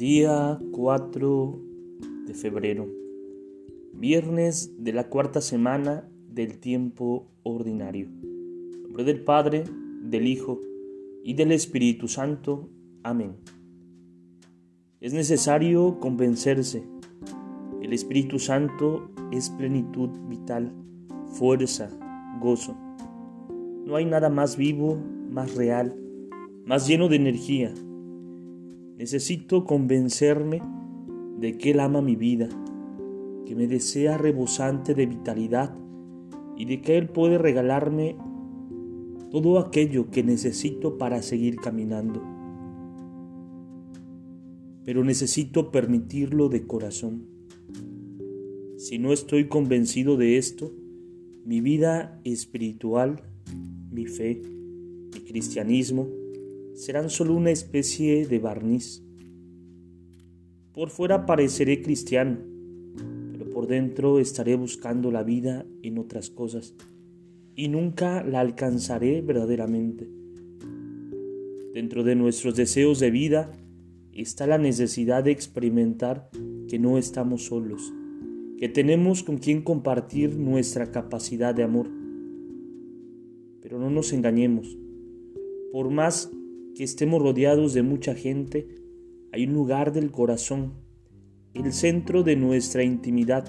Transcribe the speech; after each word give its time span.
Día 0.00 0.58
4 0.72 1.60
de 2.26 2.32
febrero, 2.32 2.88
viernes 3.92 4.82
de 4.82 4.94
la 4.94 5.10
cuarta 5.10 5.42
semana 5.42 6.08
del 6.26 6.58
tiempo 6.58 7.26
ordinario. 7.42 8.06
En 8.06 8.82
nombre 8.84 9.04
del 9.04 9.22
Padre, 9.22 9.64
del 10.04 10.26
Hijo 10.26 10.58
y 11.22 11.34
del 11.34 11.52
Espíritu 11.52 12.08
Santo. 12.08 12.70
Amén. 13.02 13.36
Es 15.02 15.12
necesario 15.12 15.98
convencerse. 16.00 16.82
El 17.82 17.92
Espíritu 17.92 18.38
Santo 18.38 19.10
es 19.30 19.50
plenitud 19.50 20.08
vital, 20.30 20.72
fuerza, 21.26 21.90
gozo. 22.40 22.74
No 23.84 23.96
hay 23.96 24.06
nada 24.06 24.30
más 24.30 24.56
vivo, 24.56 24.98
más 25.30 25.54
real, 25.56 25.94
más 26.64 26.88
lleno 26.88 27.06
de 27.06 27.16
energía. 27.16 27.74
Necesito 29.00 29.64
convencerme 29.64 30.60
de 31.38 31.56
que 31.56 31.70
Él 31.70 31.80
ama 31.80 32.02
mi 32.02 32.16
vida, 32.16 32.50
que 33.46 33.56
me 33.56 33.66
desea 33.66 34.18
rebosante 34.18 34.94
de 34.94 35.06
vitalidad 35.06 35.74
y 36.54 36.66
de 36.66 36.82
que 36.82 36.98
Él 36.98 37.08
puede 37.08 37.38
regalarme 37.38 38.18
todo 39.30 39.58
aquello 39.58 40.10
que 40.10 40.22
necesito 40.22 40.98
para 40.98 41.22
seguir 41.22 41.56
caminando. 41.56 42.22
Pero 44.84 45.02
necesito 45.02 45.70
permitirlo 45.70 46.50
de 46.50 46.66
corazón. 46.66 47.24
Si 48.76 48.98
no 48.98 49.14
estoy 49.14 49.48
convencido 49.48 50.18
de 50.18 50.36
esto, 50.36 50.74
mi 51.46 51.62
vida 51.62 52.20
espiritual, 52.24 53.22
mi 53.90 54.04
fe, 54.04 54.42
mi 55.14 55.20
cristianismo, 55.20 56.19
serán 56.74 57.10
solo 57.10 57.34
una 57.34 57.50
especie 57.50 58.26
de 58.26 58.38
barniz 58.38 59.02
por 60.72 60.90
fuera 60.90 61.26
pareceré 61.26 61.82
cristiano, 61.82 62.38
pero 63.32 63.50
por 63.50 63.66
dentro 63.66 64.20
estaré 64.20 64.54
buscando 64.54 65.10
la 65.10 65.24
vida 65.24 65.66
en 65.82 65.98
otras 65.98 66.30
cosas 66.30 66.74
y 67.56 67.68
nunca 67.68 68.22
la 68.22 68.40
alcanzaré 68.40 69.20
verdaderamente. 69.20 70.08
Dentro 71.74 72.04
de 72.04 72.14
nuestros 72.14 72.54
deseos 72.54 73.00
de 73.00 73.10
vida 73.10 73.52
está 74.12 74.46
la 74.46 74.58
necesidad 74.58 75.24
de 75.24 75.32
experimentar 75.32 76.30
que 76.68 76.78
no 76.78 76.98
estamos 76.98 77.46
solos, 77.46 77.92
que 78.56 78.68
tenemos 78.68 79.24
con 79.24 79.38
quien 79.38 79.62
compartir 79.62 80.36
nuestra 80.36 80.92
capacidad 80.92 81.54
de 81.54 81.64
amor. 81.64 81.88
Pero 83.60 83.78
no 83.78 83.90
nos 83.90 84.12
engañemos, 84.12 84.78
por 85.72 85.90
más 85.90 86.30
que 86.80 86.84
estemos 86.84 87.20
rodeados 87.20 87.74
de 87.74 87.82
mucha 87.82 88.14
gente, 88.14 88.66
hay 89.34 89.44
un 89.44 89.52
lugar 89.52 89.92
del 89.92 90.10
corazón, 90.10 90.72
el 91.52 91.74
centro 91.74 92.22
de 92.22 92.36
nuestra 92.36 92.82
intimidad, 92.82 93.46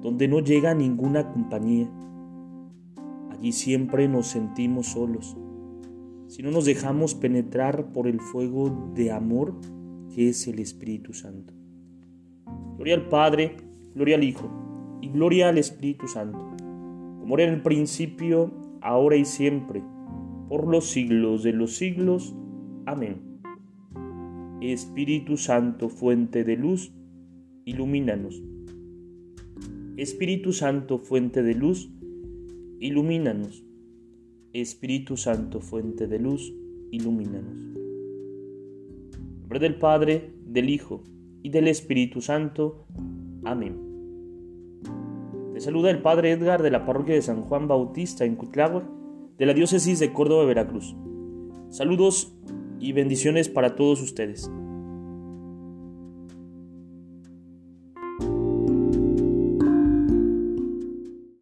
donde 0.00 0.28
no 0.28 0.40
llega 0.40 0.72
ninguna 0.72 1.30
compañía. 1.30 1.92
Allí 3.28 3.52
siempre 3.52 4.08
nos 4.08 4.28
sentimos 4.28 4.86
solos, 4.86 5.36
si 6.28 6.42
no 6.42 6.50
nos 6.50 6.64
dejamos 6.64 7.14
penetrar 7.14 7.92
por 7.92 8.08
el 8.08 8.18
fuego 8.18 8.92
de 8.94 9.12
amor 9.12 9.60
que 10.14 10.30
es 10.30 10.48
el 10.48 10.58
Espíritu 10.58 11.12
Santo. 11.12 11.52
Gloria 12.76 12.94
al 12.94 13.10
Padre, 13.10 13.56
gloria 13.94 14.16
al 14.16 14.24
Hijo 14.24 14.48
y 15.02 15.10
gloria 15.10 15.50
al 15.50 15.58
Espíritu 15.58 16.08
Santo, 16.08 16.56
como 17.20 17.34
era 17.36 17.46
en 17.46 17.56
el 17.56 17.62
principio, 17.62 18.54
ahora 18.80 19.16
y 19.16 19.26
siempre, 19.26 19.82
por 20.48 20.66
los 20.66 20.86
siglos 20.86 21.42
de 21.42 21.52
los 21.52 21.76
siglos. 21.76 22.34
Amén. 22.86 23.28
Espíritu 24.60 25.36
Santo, 25.36 25.88
fuente 25.88 26.42
de 26.42 26.56
luz, 26.56 26.92
ilumínanos. 27.64 28.42
Espíritu 29.96 30.52
Santo, 30.52 30.98
fuente 30.98 31.42
de 31.42 31.54
luz, 31.54 31.90
ilumínanos. 32.80 33.64
Espíritu 34.52 35.16
Santo, 35.16 35.60
fuente 35.60 36.06
de 36.06 36.18
luz, 36.18 36.54
ilumínanos. 36.90 37.56
En 39.12 39.40
nombre 39.40 39.58
del 39.58 39.76
Padre, 39.76 40.32
del 40.46 40.70
Hijo 40.70 41.02
y 41.42 41.50
del 41.50 41.68
Espíritu 41.68 42.20
Santo. 42.20 42.86
Amén. 43.44 43.76
Te 45.52 45.60
saluda 45.60 45.90
el 45.90 46.00
Padre 46.00 46.32
Edgar 46.32 46.62
de 46.62 46.70
la 46.70 46.86
parroquia 46.86 47.14
de 47.14 47.22
San 47.22 47.42
Juan 47.42 47.68
Bautista 47.68 48.24
en 48.24 48.36
Cutlagua, 48.36 48.88
de 49.38 49.46
la 49.46 49.54
diócesis 49.54 49.98
de 50.00 50.12
Córdoba, 50.12 50.44
Veracruz. 50.44 50.96
Saludos 51.70 52.34
y 52.80 52.92
bendiciones 52.92 53.48
para 53.48 53.76
todos 53.76 54.02
ustedes. 54.02 54.50